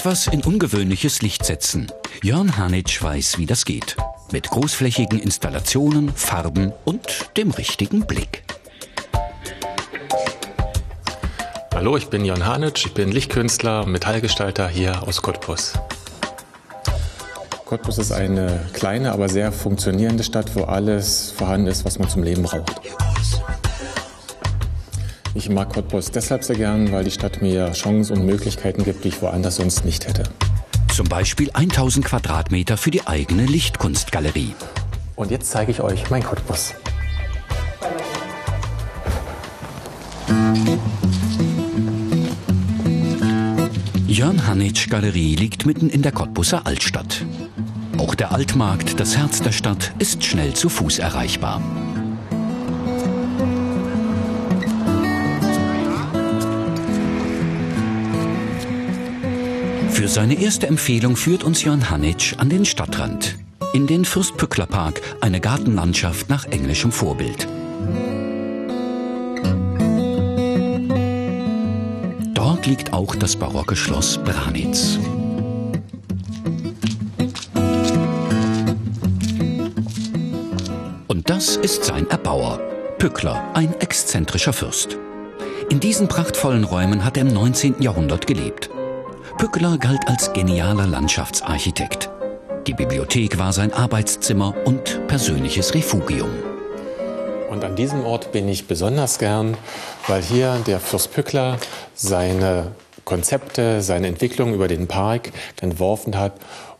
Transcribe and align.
Etwas 0.00 0.28
in 0.28 0.42
ungewöhnliches 0.42 1.20
Licht 1.20 1.44
setzen. 1.44 1.92
Jörn 2.22 2.56
Hanitsch 2.56 3.02
weiß, 3.02 3.36
wie 3.36 3.44
das 3.44 3.66
geht. 3.66 3.98
Mit 4.32 4.48
großflächigen 4.48 5.18
Installationen, 5.18 6.08
Farben 6.14 6.72
und 6.86 7.36
dem 7.36 7.50
richtigen 7.50 8.06
Blick. 8.06 8.42
Hallo, 11.74 11.98
ich 11.98 12.06
bin 12.06 12.24
Jörn 12.24 12.46
Hanitsch, 12.46 12.86
ich 12.86 12.94
bin 12.94 13.12
Lichtkünstler, 13.12 13.84
Metallgestalter 13.84 14.68
hier 14.68 15.02
aus 15.02 15.20
Cottbus. 15.20 15.74
Cottbus 17.66 17.98
ist 17.98 18.12
eine 18.12 18.70
kleine, 18.72 19.12
aber 19.12 19.28
sehr 19.28 19.52
funktionierende 19.52 20.24
Stadt, 20.24 20.56
wo 20.56 20.62
alles 20.62 21.30
vorhanden 21.36 21.66
ist, 21.66 21.84
was 21.84 21.98
man 21.98 22.08
zum 22.08 22.22
Leben 22.22 22.44
braucht. 22.44 22.80
Ich 25.34 25.48
mag 25.48 25.72
Cottbus 25.72 26.10
deshalb 26.10 26.42
sehr 26.42 26.56
gern, 26.56 26.90
weil 26.90 27.04
die 27.04 27.10
Stadt 27.10 27.40
mir 27.40 27.70
Chancen 27.72 28.18
und 28.18 28.26
Möglichkeiten 28.26 28.82
gibt, 28.82 29.04
die 29.04 29.08
ich 29.08 29.22
woanders 29.22 29.56
sonst 29.56 29.84
nicht 29.84 30.08
hätte. 30.08 30.24
Zum 30.92 31.08
Beispiel 31.08 31.50
1000 31.52 32.04
Quadratmeter 32.04 32.76
für 32.76 32.90
die 32.90 33.06
eigene 33.06 33.46
Lichtkunstgalerie. 33.46 34.54
Und 35.14 35.30
jetzt 35.30 35.50
zeige 35.50 35.70
ich 35.70 35.80
euch 35.80 36.10
mein 36.10 36.24
Cottbus. 36.24 36.74
Jörn 44.08 44.46
Hanitsch 44.48 44.90
Galerie 44.90 45.36
liegt 45.36 45.64
mitten 45.64 45.88
in 45.88 46.02
der 46.02 46.12
Cottbuser 46.12 46.66
Altstadt. 46.66 47.24
Auch 47.96 48.16
der 48.16 48.32
Altmarkt, 48.32 48.98
das 48.98 49.16
Herz 49.16 49.40
der 49.40 49.52
Stadt, 49.52 49.92
ist 50.00 50.24
schnell 50.24 50.54
zu 50.54 50.68
Fuß 50.68 50.98
erreichbar. 50.98 51.62
Für 60.00 60.08
seine 60.08 60.40
erste 60.40 60.66
Empfehlung 60.66 61.14
führt 61.14 61.44
uns 61.44 61.62
Jörn 61.62 61.90
Hanitsch 61.90 62.32
an 62.38 62.48
den 62.48 62.64
Stadtrand. 62.64 63.36
In 63.74 63.86
den 63.86 64.06
Fürstpückler 64.06 64.66
eine 65.20 65.40
Gartenlandschaft 65.42 66.30
nach 66.30 66.46
englischem 66.46 66.90
Vorbild. 66.90 67.46
Dort 72.32 72.66
liegt 72.66 72.94
auch 72.94 73.14
das 73.14 73.36
barocke 73.36 73.76
Schloss 73.76 74.16
Branitz. 74.24 74.98
Und 81.08 81.28
das 81.28 81.56
ist 81.56 81.84
sein 81.84 82.08
Erbauer, 82.08 82.58
Pückler, 82.96 83.50
ein 83.52 83.78
exzentrischer 83.80 84.54
Fürst. 84.54 84.96
In 85.68 85.78
diesen 85.78 86.08
prachtvollen 86.08 86.64
Räumen 86.64 87.04
hat 87.04 87.18
er 87.18 87.24
im 87.24 87.34
19. 87.34 87.82
Jahrhundert 87.82 88.26
gelebt. 88.26 88.69
Pückler 89.40 89.78
galt 89.78 90.06
als 90.06 90.34
genialer 90.34 90.86
Landschaftsarchitekt. 90.86 92.10
Die 92.66 92.74
Bibliothek 92.74 93.38
war 93.38 93.54
sein 93.54 93.72
Arbeitszimmer 93.72 94.54
und 94.66 95.08
persönliches 95.08 95.72
Refugium. 95.72 96.28
Und 97.48 97.64
an 97.64 97.74
diesem 97.74 98.04
Ort 98.04 98.32
bin 98.32 98.46
ich 98.50 98.66
besonders 98.66 99.18
gern, 99.18 99.56
weil 100.08 100.20
hier 100.20 100.60
der 100.66 100.78
Fürst 100.78 101.14
Pückler 101.14 101.56
seine 101.94 102.72
Konzepte, 103.06 103.80
seine 103.80 104.08
Entwicklung 104.08 104.52
über 104.52 104.68
den 104.68 104.88
Park 104.88 105.32
entworfen 105.62 106.18
hat 106.18 106.34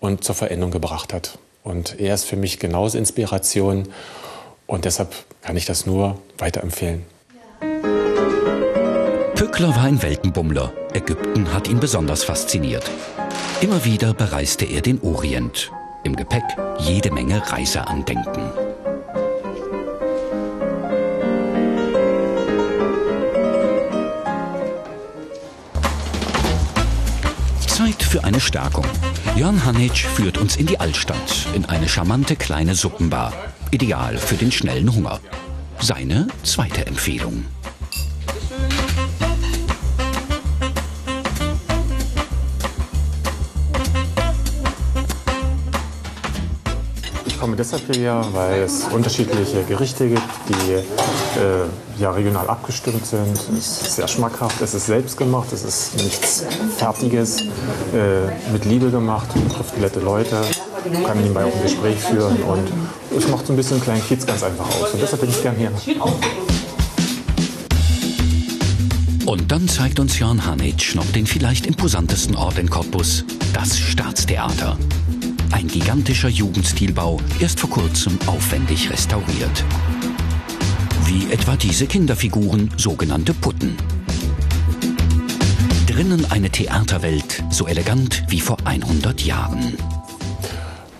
und 0.00 0.24
zur 0.24 0.34
Veränderung 0.34 0.72
gebracht 0.72 1.12
hat. 1.12 1.36
Und 1.62 2.00
er 2.00 2.14
ist 2.14 2.24
für 2.24 2.36
mich 2.36 2.58
genauso 2.58 2.96
Inspiration 2.96 3.86
und 4.66 4.86
deshalb 4.86 5.14
kann 5.42 5.58
ich 5.58 5.66
das 5.66 5.84
nur 5.84 6.18
weiterempfehlen. 6.38 7.04
Pückler 9.34 9.76
war 9.76 9.82
ein 9.82 10.00
Weltenbummler. 10.02 10.72
Ägypten 10.96 11.52
hat 11.52 11.68
ihn 11.68 11.78
besonders 11.78 12.24
fasziniert. 12.24 12.90
Immer 13.60 13.84
wieder 13.84 14.14
bereiste 14.14 14.64
er 14.64 14.80
den 14.80 14.98
Orient. 15.02 15.70
Im 16.04 16.16
Gepäck 16.16 16.42
jede 16.78 17.12
Menge 17.12 17.42
Reiseandenken. 17.52 18.50
Zeit 27.66 28.02
für 28.02 28.24
eine 28.24 28.40
Stärkung. 28.40 28.86
Jörn 29.36 29.66
Hanitsch 29.66 30.06
führt 30.06 30.38
uns 30.38 30.56
in 30.56 30.64
die 30.64 30.80
Altstadt, 30.80 31.46
in 31.54 31.66
eine 31.66 31.90
charmante 31.90 32.36
kleine 32.36 32.74
Suppenbar. 32.74 33.34
Ideal 33.70 34.16
für 34.16 34.36
den 34.36 34.50
schnellen 34.50 34.94
Hunger. 34.94 35.20
Seine 35.78 36.28
zweite 36.42 36.86
Empfehlung. 36.86 37.44
Komme 47.46 47.56
deshalb 47.56 47.86
hierher, 47.86 48.26
weil 48.32 48.62
es 48.62 48.86
unterschiedliche 48.90 49.62
Gerichte 49.62 50.08
gibt, 50.08 50.20
die 50.48 50.72
äh, 50.72 50.82
ja 51.96 52.10
regional 52.10 52.48
abgestimmt 52.48 53.06
sind. 53.06 53.38
Es 53.56 53.82
ist 53.82 53.94
sehr 53.94 54.08
schmackhaft, 54.08 54.60
es 54.62 54.74
ist 54.74 54.86
selbst 54.86 55.16
gemacht, 55.16 55.52
es 55.52 55.62
ist 55.62 55.94
nichts 55.94 56.44
Fertiges, 56.76 57.42
äh, 57.42 58.52
mit 58.52 58.64
Liebe 58.64 58.90
gemacht, 58.90 59.28
trifft 59.54 59.78
nette 59.78 60.00
Leute, 60.00 60.42
kann 61.06 61.18
nebenbei 61.18 61.44
auch 61.44 61.54
ein 61.54 61.62
Gespräch 61.62 62.00
führen 62.00 62.36
und 62.42 62.64
es 63.16 63.28
macht 63.28 63.46
so 63.46 63.52
ein 63.52 63.56
bisschen 63.56 63.74
einen 63.74 63.84
kleinen 63.84 64.04
Kiez 64.04 64.26
ganz 64.26 64.42
einfach 64.42 64.66
aus. 64.66 64.90
Und 64.92 65.00
deshalb 65.00 65.20
bin 65.20 65.30
ich 65.30 65.40
gern 65.40 65.54
hier. 65.54 65.70
Und 69.24 69.52
dann 69.52 69.68
zeigt 69.68 70.00
uns 70.00 70.18
Jörn 70.18 70.44
Hanitsch 70.44 70.96
noch 70.96 71.06
den 71.12 71.28
vielleicht 71.28 71.66
imposantesten 71.66 72.34
Ort 72.34 72.58
in 72.58 72.68
Cottbus, 72.68 73.24
das 73.52 73.78
Staatstheater. 73.78 74.76
Ein 75.52 75.68
gigantischer 75.68 76.28
Jugendstilbau, 76.28 77.20
erst 77.40 77.60
vor 77.60 77.70
kurzem 77.70 78.18
aufwendig 78.26 78.90
restauriert. 78.90 79.64
Wie 81.04 81.30
etwa 81.32 81.56
diese 81.56 81.86
Kinderfiguren, 81.86 82.70
sogenannte 82.76 83.32
Putten. 83.32 83.76
Drinnen 85.86 86.30
eine 86.30 86.50
Theaterwelt, 86.50 87.42
so 87.50 87.66
elegant 87.66 88.24
wie 88.28 88.40
vor 88.40 88.58
100 88.64 89.22
Jahren. 89.22 89.95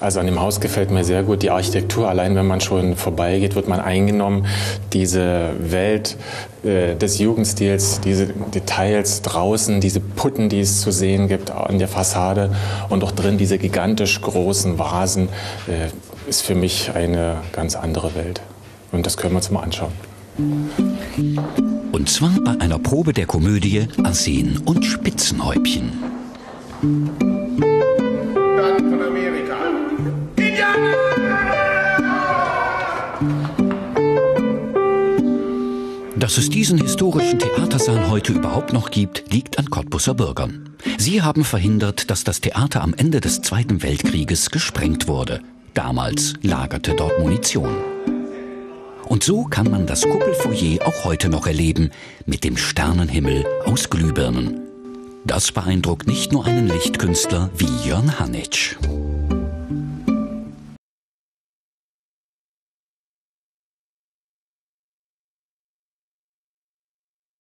Also 0.00 0.18
an 0.18 0.26
dem 0.26 0.40
Haus 0.40 0.60
gefällt 0.60 0.90
mir 0.90 1.04
sehr 1.04 1.22
gut 1.22 1.42
die 1.42 1.50
Architektur. 1.50 2.08
Allein 2.08 2.34
wenn 2.34 2.46
man 2.46 2.62
schon 2.62 2.96
vorbeigeht, 2.96 3.54
wird 3.54 3.68
man 3.68 3.80
eingenommen. 3.80 4.46
Diese 4.94 5.50
Welt 5.60 6.16
äh, 6.64 6.96
des 6.96 7.18
Jugendstils, 7.18 8.00
diese 8.00 8.28
Details 8.28 9.20
draußen, 9.20 9.80
diese 9.80 10.00
Putten, 10.00 10.48
die 10.48 10.60
es 10.60 10.80
zu 10.80 10.90
sehen 10.90 11.28
gibt 11.28 11.50
an 11.50 11.78
der 11.78 11.88
Fassade 11.88 12.50
und 12.88 13.04
auch 13.04 13.12
drin 13.12 13.36
diese 13.36 13.58
gigantisch 13.58 14.22
großen 14.22 14.78
Vasen, 14.78 15.28
äh, 15.68 15.88
ist 16.28 16.40
für 16.42 16.54
mich 16.54 16.92
eine 16.94 17.36
ganz 17.52 17.76
andere 17.76 18.14
Welt. 18.14 18.40
Und 18.92 19.04
das 19.04 19.18
können 19.18 19.34
wir 19.34 19.38
uns 19.38 19.50
mal 19.50 19.62
anschauen. 19.62 19.92
Und 21.92 22.08
zwar 22.08 22.32
bei 22.42 22.58
einer 22.58 22.78
Probe 22.78 23.12
der 23.12 23.26
Komödie 23.26 23.86
Arsen 24.02 24.62
und 24.64 24.84
Spitzenhäubchen. 24.86 25.92
Dass 36.20 36.36
es 36.36 36.50
diesen 36.50 36.78
historischen 36.78 37.38
Theatersaal 37.38 38.10
heute 38.10 38.34
überhaupt 38.34 38.74
noch 38.74 38.90
gibt, 38.90 39.32
liegt 39.32 39.58
an 39.58 39.70
Cottbusser 39.70 40.12
Bürgern. 40.12 40.68
Sie 40.98 41.22
haben 41.22 41.44
verhindert, 41.44 42.10
dass 42.10 42.24
das 42.24 42.42
Theater 42.42 42.82
am 42.82 42.92
Ende 42.92 43.22
des 43.22 43.40
Zweiten 43.40 43.82
Weltkrieges 43.82 44.50
gesprengt 44.50 45.08
wurde. 45.08 45.40
Damals 45.72 46.34
lagerte 46.42 46.94
dort 46.94 47.18
Munition. 47.20 47.74
Und 49.06 49.24
so 49.24 49.44
kann 49.44 49.70
man 49.70 49.86
das 49.86 50.02
Kuppelfoyer 50.02 50.86
auch 50.86 51.04
heute 51.04 51.30
noch 51.30 51.46
erleben, 51.46 51.90
mit 52.26 52.44
dem 52.44 52.58
Sternenhimmel 52.58 53.46
aus 53.64 53.88
Glühbirnen. 53.88 54.60
Das 55.24 55.52
beeindruckt 55.52 56.06
nicht 56.06 56.32
nur 56.32 56.44
einen 56.44 56.68
Lichtkünstler 56.68 57.48
wie 57.56 57.88
Jörn 57.88 58.20
Hanitsch. 58.20 58.76